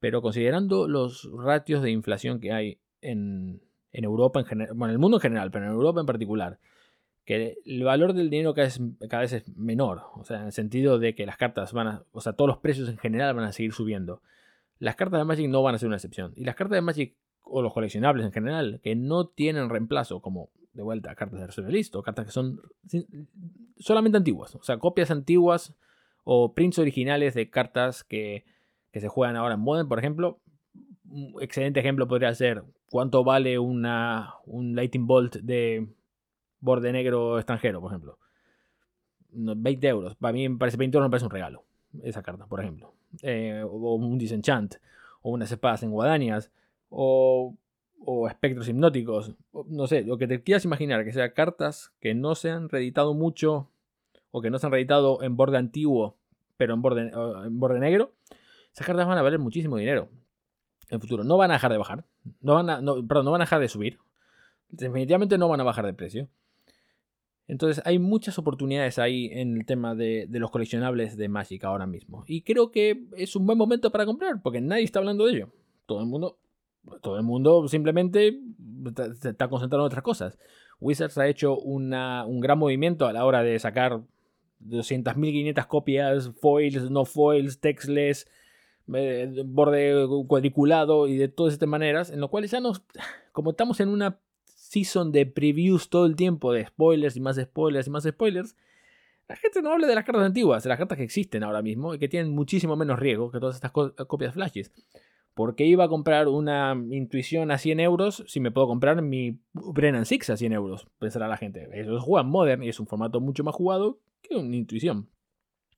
Pero 0.00 0.22
considerando 0.22 0.88
los 0.88 1.28
ratios 1.32 1.82
de 1.82 1.90
inflación 1.90 2.40
que 2.40 2.52
hay 2.52 2.78
en, 3.02 3.60
Europa 3.92 4.40
en 4.40 4.46
general, 4.46 4.74
bueno, 4.74 4.92
en 4.92 4.94
el 4.94 4.98
mundo 4.98 5.18
en 5.18 5.22
general, 5.22 5.50
pero 5.50 5.66
en 5.66 5.72
Europa 5.72 6.00
en 6.00 6.06
particular, 6.06 6.58
que 7.28 7.58
el 7.66 7.84
valor 7.84 8.14
del 8.14 8.30
dinero 8.30 8.54
cada 8.54 8.68
vez, 8.68 8.80
cada 9.10 9.20
vez 9.20 9.34
es 9.34 9.54
menor, 9.54 10.04
o 10.14 10.24
sea, 10.24 10.38
en 10.40 10.46
el 10.46 10.52
sentido 10.52 10.98
de 10.98 11.14
que 11.14 11.26
las 11.26 11.36
cartas 11.36 11.74
van 11.74 11.86
a, 11.86 12.02
o 12.10 12.22
sea, 12.22 12.32
todos 12.32 12.48
los 12.48 12.56
precios 12.56 12.88
en 12.88 12.96
general 12.96 13.34
van 13.34 13.44
a 13.44 13.52
seguir 13.52 13.74
subiendo. 13.74 14.22
Las 14.78 14.96
cartas 14.96 15.20
de 15.20 15.26
Magic 15.26 15.46
no 15.50 15.62
van 15.62 15.74
a 15.74 15.78
ser 15.78 15.88
una 15.88 15.96
excepción. 15.96 16.32
Y 16.36 16.44
las 16.44 16.54
cartas 16.54 16.76
de 16.76 16.80
Magic, 16.80 17.16
o 17.42 17.60
los 17.60 17.74
coleccionables 17.74 18.24
en 18.24 18.32
general, 18.32 18.80
que 18.82 18.96
no 18.96 19.26
tienen 19.26 19.68
reemplazo, 19.68 20.22
como 20.22 20.48
de 20.72 20.82
vuelta 20.82 21.14
cartas 21.16 21.38
de 21.38 21.46
reserva 21.46 21.70
o 21.92 22.02
cartas 22.02 22.24
que 22.24 22.32
son 22.32 22.62
solamente 23.76 24.16
antiguas, 24.16 24.54
o 24.54 24.62
sea, 24.62 24.78
copias 24.78 25.10
antiguas 25.10 25.76
o 26.24 26.54
prints 26.54 26.78
originales 26.78 27.34
de 27.34 27.50
cartas 27.50 28.04
que, 28.04 28.46
que 28.90 29.00
se 29.00 29.08
juegan 29.08 29.36
ahora 29.36 29.56
en 29.56 29.60
Modern, 29.60 29.86
por 29.86 29.98
ejemplo. 29.98 30.40
Un 31.10 31.34
excelente 31.42 31.80
ejemplo 31.80 32.08
podría 32.08 32.34
ser 32.34 32.64
cuánto 32.86 33.22
vale 33.22 33.58
una, 33.58 34.32
un 34.46 34.74
Lightning 34.74 35.06
Bolt 35.06 35.36
de 35.36 35.88
borde 36.60 36.92
negro 36.92 37.38
extranjero, 37.38 37.80
por 37.80 37.92
ejemplo. 37.92 38.18
20 39.30 39.88
euros. 39.88 40.16
Para 40.16 40.32
mí 40.32 40.48
me 40.48 40.58
parece 40.58 40.76
20 40.76 40.96
euros, 40.96 41.08
me 41.08 41.10
parece 41.10 41.26
un 41.26 41.30
regalo. 41.30 41.64
Esa 42.02 42.22
carta, 42.22 42.46
por 42.46 42.60
ejemplo. 42.60 42.94
Eh, 43.22 43.62
o 43.64 43.94
un 43.94 44.18
Disenchant. 44.18 44.76
O 45.22 45.30
unas 45.30 45.50
espadas 45.50 45.82
en 45.82 45.90
guadañas. 45.90 46.50
O, 46.88 47.54
o 48.04 48.28
espectros 48.28 48.68
hipnóticos. 48.68 49.34
no 49.66 49.86
sé, 49.86 50.02
lo 50.02 50.18
que 50.18 50.26
te 50.26 50.42
quieras 50.42 50.64
imaginar. 50.64 51.04
Que 51.04 51.12
sean 51.12 51.30
cartas 51.34 51.92
que 52.00 52.14
no 52.14 52.34
se 52.34 52.50
han 52.50 52.68
reeditado 52.68 53.14
mucho. 53.14 53.70
O 54.30 54.40
que 54.40 54.50
no 54.50 54.58
se 54.58 54.66
han 54.66 54.72
reeditado 54.72 55.22
en 55.22 55.36
borde 55.36 55.58
antiguo. 55.58 56.16
Pero 56.56 56.74
en 56.74 56.82
borde, 56.82 57.12
en 57.12 57.60
borde 57.60 57.80
negro. 57.80 58.12
Esas 58.72 58.86
cartas 58.86 59.06
van 59.06 59.18
a 59.18 59.22
valer 59.22 59.38
muchísimo 59.38 59.76
dinero. 59.76 60.08
En 60.88 60.96
el 60.96 61.00
futuro. 61.00 61.24
No 61.24 61.36
van 61.36 61.50
a 61.50 61.54
dejar 61.54 61.70
de 61.70 61.78
bajar. 61.78 62.04
No 62.40 62.54
van 62.54 62.70
a, 62.70 62.80
perdón, 62.80 63.24
no 63.24 63.30
van 63.30 63.42
a 63.42 63.44
dejar 63.44 63.60
de 63.60 63.68
subir. 63.68 63.98
Definitivamente 64.70 65.38
no 65.38 65.48
van 65.48 65.60
a 65.60 65.64
bajar 65.64 65.86
de 65.86 65.94
precio. 65.94 66.28
Entonces 67.48 67.82
hay 67.86 67.98
muchas 67.98 68.38
oportunidades 68.38 68.98
ahí 68.98 69.30
en 69.32 69.56
el 69.56 69.64
tema 69.64 69.94
de, 69.94 70.28
los 70.30 70.50
coleccionables 70.50 71.16
de 71.16 71.28
Magic 71.28 71.64
ahora 71.64 71.86
mismo. 71.86 72.22
Y 72.26 72.42
creo 72.42 72.70
que 72.70 73.06
es 73.16 73.34
un 73.34 73.46
buen 73.46 73.56
momento 73.56 73.90
para 73.90 74.04
comprar, 74.04 74.42
porque 74.42 74.60
nadie 74.60 74.84
está 74.84 74.98
hablando 74.98 75.24
de 75.24 75.32
ello. 75.32 75.48
Todo 75.86 76.00
el 76.00 76.06
mundo, 76.06 76.38
todo 77.00 77.16
el 77.16 77.22
mundo 77.22 77.66
simplemente 77.66 78.38
está 79.24 79.48
concentrado 79.48 79.84
en 79.84 79.86
otras 79.86 80.02
cosas. 80.02 80.38
Wizards 80.78 81.16
ha 81.16 81.26
hecho 81.26 81.58
un 81.58 81.90
gran 82.40 82.58
movimiento 82.58 83.06
a 83.06 83.14
la 83.14 83.24
hora 83.24 83.42
de 83.42 83.58
sacar 83.58 84.02
200.500 84.60 85.66
copias, 85.66 86.30
foils, 86.40 86.90
no 86.90 87.06
foils, 87.06 87.60
textless, 87.60 88.26
eh, 88.92 89.42
borde 89.46 90.06
cuadriculado 90.26 91.08
y 91.08 91.16
de 91.16 91.28
todas 91.28 91.54
estas 91.54 91.68
maneras, 91.68 92.10
en 92.10 92.20
lo 92.20 92.28
cual 92.28 92.46
ya 92.46 92.60
nos, 92.60 92.82
como 93.32 93.50
estamos 93.50 93.80
en 93.80 93.88
una 93.88 94.20
season 94.70 95.12
de 95.12 95.26
previews 95.26 95.88
todo 95.88 96.06
el 96.06 96.16
tiempo 96.16 96.52
de 96.52 96.66
spoilers 96.66 97.16
y 97.16 97.20
más 97.20 97.36
spoilers 97.36 97.86
y 97.86 97.90
más 97.90 98.04
spoilers, 98.04 98.56
la 99.28 99.36
gente 99.36 99.60
no 99.60 99.72
habla 99.72 99.86
de 99.86 99.94
las 99.94 100.04
cartas 100.04 100.24
antiguas, 100.24 100.62
de 100.62 100.68
las 100.68 100.78
cartas 100.78 100.96
que 100.96 101.04
existen 101.04 101.42
ahora 101.42 101.60
mismo 101.60 101.94
y 101.94 101.98
que 101.98 102.08
tienen 102.08 102.34
muchísimo 102.34 102.76
menos 102.76 102.98
riesgo 102.98 103.30
que 103.30 103.40
todas 103.40 103.56
estas 103.56 103.72
copias 103.72 104.34
flashes. 104.34 104.72
¿Por 105.34 105.54
qué 105.54 105.66
iba 105.66 105.84
a 105.84 105.88
comprar 105.88 106.26
una 106.28 106.74
intuición 106.90 107.50
a 107.50 107.58
100 107.58 107.78
euros 107.78 108.24
si 108.26 108.40
me 108.40 108.50
puedo 108.50 108.66
comprar 108.66 109.00
mi 109.02 109.38
Brennan 109.52 110.04
Six 110.04 110.30
a 110.30 110.36
100 110.36 110.52
euros? 110.52 110.88
Pensará 110.98 111.28
la 111.28 111.36
gente. 111.36 111.68
Eso 111.72 111.96
es 111.96 112.02
jugar 112.02 112.24
Modern 112.24 112.62
y 112.64 112.68
es 112.68 112.80
un 112.80 112.86
formato 112.86 113.20
mucho 113.20 113.44
más 113.44 113.54
jugado 113.54 114.00
que 114.22 114.34
una 114.34 114.56
intuición. 114.56 115.10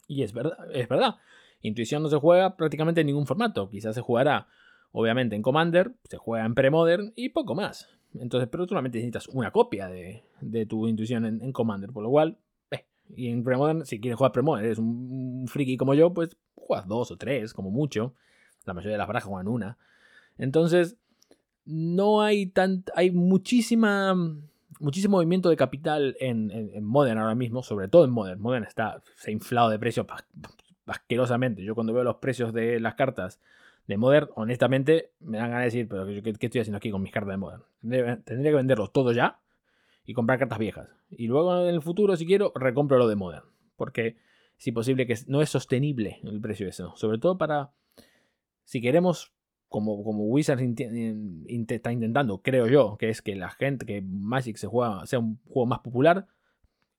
Y 0.06 0.22
es 0.22 0.32
verdad, 0.32 0.56
es 0.72 0.88
verdad. 0.88 1.16
Intuición 1.60 2.02
no 2.02 2.08
se 2.08 2.16
juega 2.16 2.56
prácticamente 2.56 3.02
en 3.02 3.08
ningún 3.08 3.26
formato. 3.26 3.68
Quizás 3.68 3.94
se 3.94 4.00
jugará, 4.00 4.48
obviamente, 4.92 5.36
en 5.36 5.42
Commander, 5.42 5.92
se 6.04 6.16
juega 6.16 6.46
en 6.46 6.54
Pre-Modern 6.54 7.12
y 7.14 7.28
poco 7.28 7.54
más. 7.54 7.99
Entonces, 8.18 8.48
pero 8.50 8.64
tú 8.64 8.70
solamente 8.70 8.98
necesitas 8.98 9.28
una 9.28 9.50
copia 9.50 9.88
de, 9.88 10.22
tu 10.66 10.88
intuición 10.88 11.24
en, 11.24 11.52
Commander, 11.52 11.90
por 11.90 12.02
lo 12.02 12.10
cual, 12.10 12.38
eh, 12.70 12.84
y 13.14 13.28
en 13.28 13.44
Premodern, 13.44 13.86
si 13.86 14.00
quieres 14.00 14.16
jugar 14.16 14.32
Premodern, 14.32 14.64
eres 14.64 14.78
un, 14.78 15.46
friki 15.46 15.76
como 15.76 15.94
yo, 15.94 16.12
pues 16.12 16.36
juegas 16.54 16.88
dos 16.88 17.10
o 17.10 17.16
tres, 17.16 17.54
como 17.54 17.70
mucho. 17.70 18.14
La 18.64 18.74
mayoría 18.74 18.92
de 18.92 18.98
las 18.98 19.06
barajas 19.06 19.28
juegan 19.28 19.48
una. 19.48 19.78
Entonces, 20.38 20.96
no 21.64 22.22
hay 22.22 22.46
tan. 22.46 22.84
Hay 22.94 23.10
muchísima. 23.10 24.14
Muchísimo 24.78 25.18
movimiento 25.18 25.50
de 25.50 25.56
capital 25.56 26.16
en, 26.20 26.50
en, 26.50 26.84
Modern 26.84 27.18
ahora 27.18 27.34
mismo, 27.34 27.62
sobre 27.62 27.88
todo 27.88 28.04
en 28.06 28.10
Modern. 28.10 28.40
Modern 28.40 28.64
está, 28.64 29.02
se 29.16 29.30
ha 29.30 29.32
inflado 29.32 29.68
de 29.68 29.78
precio 29.78 30.06
asquerosamente. 30.86 31.62
Yo 31.62 31.74
cuando 31.74 31.92
veo 31.92 32.02
los 32.02 32.16
precios 32.16 32.54
de 32.54 32.80
las 32.80 32.94
cartas 32.94 33.40
de 33.86 33.96
Modern, 33.96 34.28
honestamente, 34.34 35.10
me 35.20 35.38
dan 35.38 35.50
ganas 35.50 35.72
de 35.72 35.78
decir, 35.80 35.88
pero 35.88 36.06
¿qué, 36.06 36.46
estoy 36.46 36.60
haciendo 36.60 36.76
aquí 36.78 36.90
con 36.90 37.02
mis 37.02 37.12
cartas 37.12 37.32
de 37.32 37.36
Modern? 37.36 37.62
Tendría 37.80 38.52
que 38.52 38.56
venderlos 38.56 38.92
todos 38.92 39.14
ya 39.14 39.40
y 40.04 40.14
comprar 40.14 40.38
cartas 40.38 40.58
viejas. 40.58 40.88
Y 41.10 41.26
luego 41.26 41.66
en 41.66 41.74
el 41.74 41.82
futuro, 41.82 42.16
si 42.16 42.26
quiero, 42.26 42.52
recompro 42.54 42.98
lo 42.98 43.08
de 43.08 43.16
Modern. 43.16 43.44
Porque 43.76 44.16
si 44.56 44.72
posible 44.72 45.06
que 45.06 45.16
no 45.26 45.40
es 45.40 45.48
sostenible 45.48 46.20
el 46.22 46.40
precio 46.40 46.66
de 46.66 46.70
eso. 46.70 46.94
Sobre 46.96 47.18
todo 47.18 47.38
para, 47.38 47.72
si 48.64 48.80
queremos, 48.80 49.32
como, 49.68 50.04
como 50.04 50.24
Wizards 50.26 50.62
está 51.58 51.92
intentando, 51.92 52.42
creo 52.42 52.66
yo, 52.66 52.96
que 52.98 53.08
es 53.08 53.22
que 53.22 53.34
la 53.36 53.50
gente, 53.50 53.86
que 53.86 54.02
Magic 54.02 54.56
se 54.56 54.66
juega, 54.66 55.06
sea 55.06 55.18
un 55.18 55.38
juego 55.48 55.66
más 55.66 55.78
popular, 55.80 56.26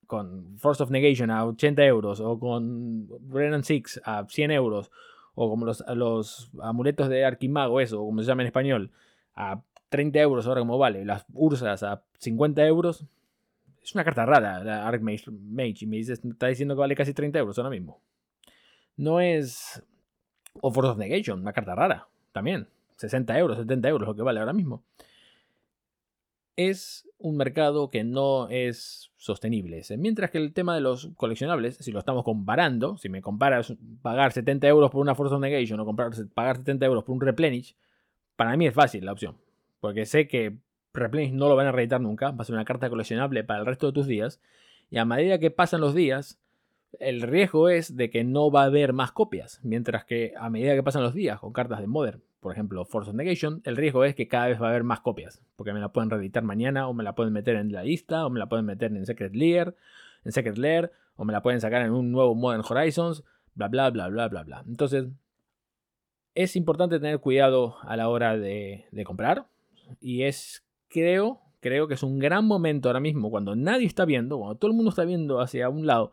con 0.06 0.58
Force 0.58 0.82
of 0.82 0.90
Negation 0.90 1.30
a 1.30 1.46
80 1.46 1.84
euros 1.84 2.20
o 2.20 2.38
con 2.38 3.06
Brennan 3.28 3.64
Six 3.64 4.00
a 4.04 4.26
100 4.28 4.50
euros 4.50 4.90
o 5.34 5.48
como 5.48 5.66
los, 5.66 5.84
los 5.94 6.50
amuletos 6.60 7.08
de 7.08 7.24
Arquimago, 7.24 7.80
eso, 7.80 7.98
como 7.98 8.20
se 8.20 8.26
llama 8.26 8.42
en 8.42 8.46
español, 8.46 8.90
a 9.34 9.62
30 9.88 10.18
euros 10.20 10.46
ahora 10.46 10.60
como 10.60 10.78
vale, 10.78 11.04
las 11.04 11.24
Ursas 11.32 11.82
a 11.82 12.02
50 12.18 12.66
euros, 12.66 13.06
es 13.82 13.94
una 13.94 14.04
carta 14.04 14.24
rara 14.24 14.62
la 14.62 14.86
Archmage 14.86 15.30
Mage, 15.30 15.78
y 15.80 15.86
me 15.86 15.96
dice, 15.96 16.12
está 16.12 16.46
diciendo 16.46 16.74
que 16.74 16.80
vale 16.80 16.94
casi 16.94 17.14
30 17.14 17.38
euros 17.38 17.58
ahora 17.58 17.70
mismo. 17.70 18.00
No 18.96 19.20
es... 19.20 19.82
O 20.60 20.70
Force 20.70 20.90
of 20.90 20.98
Negation, 20.98 21.40
una 21.40 21.54
carta 21.54 21.74
rara, 21.74 22.08
también. 22.32 22.68
60 22.96 23.38
euros, 23.38 23.56
70 23.56 23.88
euros 23.88 24.08
lo 24.08 24.14
que 24.14 24.22
vale 24.22 24.38
ahora 24.38 24.52
mismo 24.52 24.84
es 26.56 27.08
un 27.22 27.36
mercado 27.36 27.90
que 27.90 28.04
no 28.04 28.48
es 28.48 29.10
sostenible. 29.16 29.82
Mientras 29.98 30.30
que 30.30 30.38
el 30.38 30.52
tema 30.52 30.74
de 30.74 30.80
los 30.80 31.10
coleccionables, 31.16 31.76
si 31.76 31.92
lo 31.92 31.98
estamos 31.98 32.24
comparando, 32.24 32.96
si 32.98 33.08
me 33.08 33.22
comparas 33.22 33.74
pagar 34.02 34.32
70 34.32 34.66
euros 34.68 34.90
por 34.90 35.00
una 35.00 35.14
Force 35.14 35.34
of 35.34 35.40
Negation 35.40 35.78
o 35.80 35.84
comprar, 35.84 36.10
pagar 36.34 36.56
70 36.58 36.86
euros 36.86 37.04
por 37.04 37.14
un 37.14 37.20
Replenish, 37.20 37.76
para 38.36 38.56
mí 38.56 38.66
es 38.66 38.74
fácil 38.74 39.04
la 39.04 39.12
opción. 39.12 39.36
Porque 39.80 40.06
sé 40.06 40.28
que 40.28 40.56
Replenish 40.92 41.32
no 41.32 41.48
lo 41.48 41.56
van 41.56 41.68
a 41.68 41.72
reeditar 41.72 42.00
nunca, 42.00 42.32
va 42.32 42.42
a 42.42 42.44
ser 42.44 42.54
una 42.54 42.64
carta 42.64 42.90
coleccionable 42.90 43.44
para 43.44 43.60
el 43.60 43.66
resto 43.66 43.86
de 43.86 43.92
tus 43.92 44.06
días. 44.06 44.40
Y 44.90 44.98
a 44.98 45.04
medida 45.04 45.38
que 45.38 45.50
pasan 45.50 45.80
los 45.80 45.94
días, 45.94 46.38
el 47.00 47.22
riesgo 47.22 47.68
es 47.68 47.96
de 47.96 48.10
que 48.10 48.24
no 48.24 48.50
va 48.50 48.62
a 48.62 48.66
haber 48.66 48.92
más 48.92 49.12
copias. 49.12 49.60
Mientras 49.62 50.04
que 50.04 50.34
a 50.36 50.50
medida 50.50 50.74
que 50.74 50.82
pasan 50.82 51.02
los 51.02 51.14
días 51.14 51.40
con 51.40 51.52
cartas 51.52 51.80
de 51.80 51.86
Modern, 51.86 52.22
por 52.42 52.52
ejemplo, 52.52 52.84
Force 52.84 53.08
of 53.08 53.14
Negation, 53.14 53.62
el 53.64 53.76
riesgo 53.76 54.04
es 54.04 54.16
que 54.16 54.26
cada 54.26 54.48
vez 54.48 54.60
va 54.60 54.66
a 54.66 54.70
haber 54.70 54.82
más 54.82 54.98
copias, 54.98 55.40
porque 55.54 55.72
me 55.72 55.78
la 55.78 55.92
pueden 55.92 56.10
reeditar 56.10 56.42
mañana, 56.42 56.88
o 56.88 56.92
me 56.92 57.04
la 57.04 57.14
pueden 57.14 57.32
meter 57.32 57.54
en 57.54 57.70
la 57.70 57.84
lista, 57.84 58.26
o 58.26 58.30
me 58.30 58.40
la 58.40 58.48
pueden 58.48 58.66
meter 58.66 58.90
en 58.90 59.06
Secret 59.06 59.32
Lair, 59.36 59.76
en 60.24 60.32
Secret 60.32 60.58
Lair, 60.58 60.90
o 61.14 61.24
me 61.24 61.32
la 61.32 61.40
pueden 61.40 61.60
sacar 61.60 61.82
en 61.82 61.92
un 61.92 62.10
nuevo 62.10 62.34
Modern 62.34 62.64
Horizons, 62.68 63.22
bla 63.54 63.68
bla 63.68 63.90
bla 63.90 64.08
bla 64.08 64.26
bla 64.28 64.42
bla. 64.42 64.64
Entonces, 64.66 65.06
Es 66.34 66.56
importante 66.56 66.98
tener 66.98 67.20
cuidado 67.20 67.76
a 67.82 67.96
la 67.96 68.08
hora 68.08 68.36
de, 68.36 68.86
de 68.90 69.04
comprar 69.04 69.46
y 70.00 70.22
es, 70.24 70.64
creo, 70.88 71.42
creo 71.60 71.86
que 71.86 71.94
es 71.94 72.02
un 72.02 72.18
gran 72.18 72.44
momento 72.46 72.88
ahora 72.88 73.00
mismo 73.00 73.30
cuando 73.30 73.54
nadie 73.54 73.86
está 73.86 74.04
viendo, 74.04 74.38
cuando 74.38 74.56
todo 74.56 74.70
el 74.70 74.76
mundo 74.76 74.88
está 74.88 75.04
viendo 75.04 75.40
hacia 75.40 75.68
un 75.68 75.86
lado, 75.86 76.10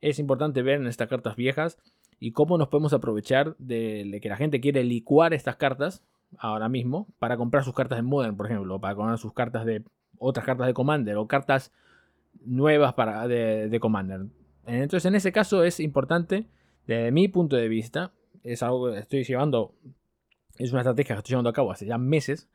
es 0.00 0.18
importante 0.18 0.62
ver 0.62 0.80
en 0.80 0.88
estas 0.88 1.08
cartas 1.08 1.36
viejas 1.36 1.78
y 2.22 2.30
cómo 2.30 2.56
nos 2.56 2.68
podemos 2.68 2.92
aprovechar 2.92 3.56
de, 3.58 4.20
que 4.22 4.28
la 4.28 4.36
gente 4.36 4.60
quiere 4.60 4.84
licuar 4.84 5.34
estas 5.34 5.56
cartas 5.56 6.04
ahora 6.38 6.68
mismo 6.68 7.08
para 7.18 7.36
comprar 7.36 7.64
sus 7.64 7.74
cartas 7.74 7.98
de 7.98 8.02
Modern, 8.02 8.36
por 8.36 8.46
ejemplo, 8.46 8.80
para 8.80 8.94
comprar 8.94 9.18
sus 9.18 9.32
cartas 9.32 9.66
de 9.66 9.82
otras 10.18 10.46
cartas 10.46 10.68
de 10.68 10.72
Commander 10.72 11.16
o 11.16 11.26
cartas 11.26 11.72
nuevas 12.44 12.94
para, 12.94 13.26
de, 13.26 13.76
Commander. 13.80 14.26
Entonces, 14.66 15.04
en 15.06 15.16
ese 15.16 15.32
caso 15.32 15.64
es 15.64 15.80
importante, 15.80 16.46
desde 16.86 17.10
mi 17.10 17.26
punto 17.26 17.56
de 17.56 17.66
vista, 17.66 18.12
es 18.44 18.62
algo 18.62 18.92
que 18.92 19.00
estoy 19.00 19.24
llevando, 19.24 19.74
es 20.58 20.70
una 20.70 20.82
estrategia 20.82 21.16
que 21.16 21.18
estoy 21.18 21.32
llevando 21.32 21.50
a 21.50 21.54
cabo 21.54 21.72
hace 21.72 21.86
ya 21.86 21.98
meses, 21.98 22.48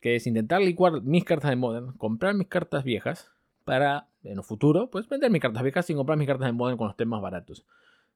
que 0.00 0.16
es 0.16 0.26
intentar 0.26 0.62
licuar 0.62 1.02
mis 1.02 1.24
cartas 1.24 1.50
de 1.50 1.56
Modern, 1.56 1.92
comprar 1.98 2.34
mis 2.34 2.48
cartas 2.48 2.84
viejas 2.84 3.30
para 3.66 4.06
en 4.24 4.38
el 4.38 4.44
futuro, 4.44 4.88
pues 4.88 5.10
vender 5.10 5.30
mis 5.30 5.42
cartas 5.42 5.62
viejas 5.62 5.84
sin 5.84 5.98
comprar 5.98 6.16
mis 6.16 6.26
cartas 6.26 6.46
de 6.46 6.52
Modern 6.52 6.78
con 6.78 6.86
los 6.86 6.96
temas 6.96 7.20
baratos. 7.20 7.66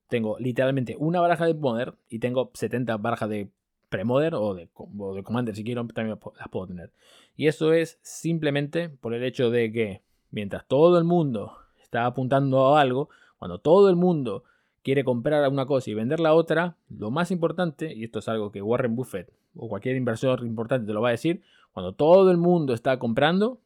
Tengo 0.09 0.39
literalmente 0.39 0.97
una 0.99 1.21
baraja 1.21 1.47
de 1.47 1.55
Modern 1.55 1.97
y 2.09 2.19
tengo 2.19 2.51
70 2.55 2.97
barajas 2.99 3.29
de 3.29 3.51
Pre-Modern 3.89 4.35
o 4.35 4.55
de, 4.55 4.69
o 4.75 5.15
de 5.15 5.23
Commander 5.23 5.55
si 5.55 5.65
quiero, 5.65 5.87
también 5.87 6.19
las 6.39 6.49
puedo 6.49 6.67
tener. 6.67 6.93
Y 7.37 7.47
eso 7.47 7.73
es 7.73 7.99
simplemente 8.03 8.89
por 8.89 9.15
el 9.15 9.23
hecho 9.25 9.51
de 9.51 9.73
que 9.73 10.03
mientras 10.31 10.67
todo 10.67 10.99
el 10.99 11.05
mundo 11.05 11.53
está 11.83 12.07
apuntando 12.07 12.77
a 12.77 12.81
algo, 12.81 13.09
cuando 13.39 13.59
todo 13.59 13.89
el 13.89 13.97
mundo 13.97 14.45
quiere 14.83 15.05
comprar 15.05 15.49
una 15.49 15.67
cosa 15.67 15.91
y 15.91 15.95
vender 15.95 16.21
la 16.21 16.35
otra, 16.35 16.77
lo 16.91 17.11
más 17.11 17.31
importante, 17.31 17.95
y 17.95 18.05
esto 18.05 18.19
es 18.19 18.29
algo 18.29 18.53
que 18.53 18.63
Warren 18.63 18.95
Buffett 18.97 19.33
o 19.57 19.69
cualquier 19.69 19.97
inversor 19.97 20.45
importante 20.45 20.87
te 20.87 20.93
lo 20.93 21.01
va 21.01 21.09
a 21.09 21.13
decir, 21.13 21.43
cuando 21.73 21.93
todo 21.93 22.31
el 22.31 22.37
mundo 22.37 22.75
está 22.75 22.99
comprando, 22.99 23.61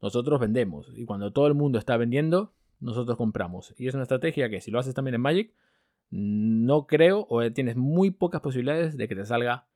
nosotros 0.00 0.40
vendemos. 0.40 0.92
Y 0.96 1.04
cuando 1.04 1.32
todo 1.32 1.46
el 1.46 1.54
mundo 1.54 1.78
está 1.78 1.96
vendiendo, 1.96 2.52
nosotros 2.80 3.16
compramos. 3.16 3.74
Y 3.78 3.86
es 3.86 3.94
una 3.94 4.02
estrategia 4.02 4.50
que 4.50 4.60
si 4.60 4.70
lo 4.70 4.78
haces 4.78 4.94
también 4.94 5.14
en 5.14 5.20
Magic, 5.20 5.52
no 6.12 6.86
creo 6.86 7.26
o 7.30 7.50
tienes 7.52 7.74
muy 7.74 8.10
pocas 8.10 8.42
posibilidades 8.42 8.96
de 8.96 9.08
que 9.08 9.16
te 9.16 9.24
salga. 9.24 9.66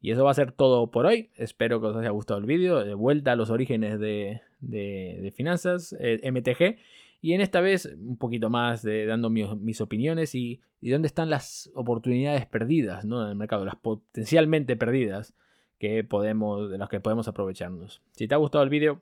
Y 0.00 0.12
eso 0.12 0.22
va 0.24 0.30
a 0.30 0.34
ser 0.34 0.52
todo 0.52 0.90
por 0.90 1.06
hoy. 1.06 1.30
Espero 1.34 1.80
que 1.80 1.88
os 1.88 1.96
haya 1.96 2.10
gustado 2.10 2.38
el 2.38 2.46
vídeo. 2.46 2.84
De 2.84 2.94
vuelta 2.94 3.32
a 3.32 3.36
los 3.36 3.50
orígenes 3.50 3.98
de, 3.98 5.32
finanzas, 5.34 5.96
eh, 5.98 6.20
MTG. 6.30 6.78
Y 7.20 7.32
en 7.32 7.40
esta 7.40 7.60
vez 7.60 7.86
un 7.86 8.18
poquito 8.18 8.50
más 8.50 8.82
de 8.82 9.06
dando 9.06 9.30
mis, 9.30 9.80
opiniones 9.80 10.34
y, 10.34 10.60
y, 10.80 10.90
dónde 10.90 11.08
están 11.08 11.30
las 11.30 11.70
oportunidades 11.74 12.46
perdidas 12.46 13.04
¿no? 13.04 13.24
en 13.24 13.30
el 13.30 13.34
mercado, 13.34 13.64
las 13.64 13.76
potencialmente 13.76 14.76
perdidas 14.76 15.34
que 15.78 16.04
podemos, 16.04 16.70
de 16.70 16.78
las 16.78 16.88
que 16.88 17.00
podemos 17.00 17.26
aprovecharnos. 17.26 18.02
Si 18.12 18.28
te 18.28 18.34
ha 18.34 18.38
gustado 18.38 18.62
el 18.62 18.70
vídeo, 18.70 19.00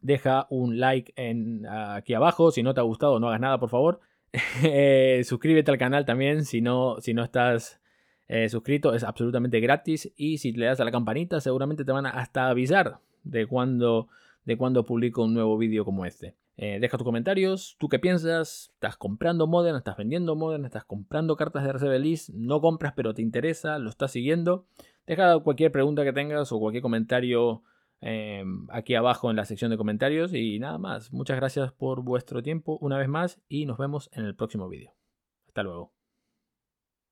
deja 0.00 0.46
un 0.50 0.78
like 0.78 1.12
en, 1.16 1.66
aquí 1.66 2.14
abajo. 2.14 2.52
Si 2.52 2.62
no 2.62 2.74
te 2.74 2.80
ha 2.80 2.84
gustado, 2.84 3.18
no 3.18 3.28
hagas 3.28 3.40
nada, 3.40 3.58
por 3.58 3.70
favor. 3.70 4.00
Eh, 4.62 5.22
suscríbete 5.24 5.70
al 5.70 5.78
canal 5.78 6.04
también 6.04 6.44
si 6.44 6.60
no, 6.60 6.96
si 7.00 7.14
no 7.14 7.22
estás 7.24 7.80
eh, 8.28 8.48
suscrito. 8.48 8.94
Es 8.94 9.04
absolutamente 9.04 9.60
gratis. 9.60 10.12
Y 10.16 10.38
si 10.38 10.52
le 10.52 10.66
das 10.66 10.80
a 10.80 10.84
la 10.84 10.90
campanita, 10.90 11.40
seguramente 11.40 11.84
te 11.84 11.92
van 11.92 12.06
a 12.06 12.10
hasta 12.10 12.48
avisar 12.48 13.00
de 13.24 13.46
cuando, 13.46 14.08
de 14.44 14.56
cuando 14.56 14.84
publico 14.84 15.24
un 15.24 15.34
nuevo 15.34 15.56
vídeo 15.58 15.84
como 15.84 16.04
este. 16.04 16.34
Eh, 16.56 16.78
deja 16.80 16.98
tus 16.98 17.04
comentarios. 17.04 17.76
¿Tú 17.78 17.88
qué 17.88 17.98
piensas? 17.98 18.70
¿Estás 18.74 18.96
comprando 18.96 19.46
Modern? 19.46 19.76
¿Estás 19.76 19.96
vendiendo 19.96 20.34
Modern? 20.34 20.64
¿Estás 20.64 20.84
comprando 20.84 21.36
cartas 21.36 21.64
de 21.64 21.70
RCB 21.70 22.34
No 22.34 22.60
compras, 22.60 22.92
pero 22.96 23.14
te 23.14 23.22
interesa. 23.22 23.78
¿Lo 23.78 23.90
estás 23.90 24.10
siguiendo? 24.10 24.66
Deja 25.06 25.38
cualquier 25.38 25.72
pregunta 25.72 26.04
que 26.04 26.12
tengas 26.12 26.50
o 26.52 26.58
cualquier 26.58 26.82
comentario 26.82 27.62
Em, 28.00 28.66
aquí 28.70 28.94
abajo 28.94 29.30
en 29.30 29.36
la 29.36 29.44
sección 29.44 29.70
de 29.70 29.76
comentarios. 29.76 30.32
Y 30.34 30.58
nada 30.58 30.78
más, 30.78 31.12
muchas 31.12 31.36
gracias 31.36 31.72
por 31.72 32.02
vuestro 32.02 32.42
tiempo 32.42 32.78
una 32.80 32.98
vez 32.98 33.08
más 33.08 33.40
y 33.48 33.66
nos 33.66 33.78
vemos 33.78 34.10
en 34.12 34.24
el 34.24 34.34
próximo 34.36 34.68
vídeo. 34.68 34.94
Hasta 35.48 35.62
luego. 35.62 35.97